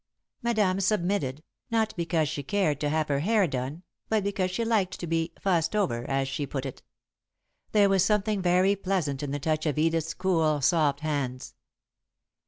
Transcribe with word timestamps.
Madame 0.41 0.79
submitted, 0.81 1.43
not 1.69 1.95
because 1.95 2.27
she 2.27 2.41
cared 2.41 2.79
to 2.79 2.89
have 2.89 3.07
her 3.07 3.19
hair 3.19 3.45
done, 3.45 3.83
but 4.09 4.23
because 4.23 4.49
she 4.49 4.65
liked 4.65 4.99
to 4.99 5.05
be 5.05 5.31
"fussed 5.39 5.75
over," 5.75 6.09
as 6.09 6.27
she 6.27 6.47
put 6.47 6.65
it. 6.65 6.81
There 7.71 7.87
was 7.87 8.03
something 8.03 8.41
very 8.41 8.75
pleasant 8.75 9.21
in 9.21 9.29
the 9.29 9.37
touch 9.37 9.67
of 9.67 9.77
Edith's 9.77 10.15
cool, 10.15 10.59
soft 10.59 11.01
hands. 11.01 11.53